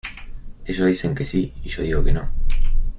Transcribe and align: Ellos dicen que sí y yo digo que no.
Ellos 0.65 0.87
dicen 0.87 1.13
que 1.13 1.25
sí 1.25 1.53
y 1.61 1.69
yo 1.69 1.83
digo 1.83 2.03
que 2.03 2.11
no. 2.11 2.31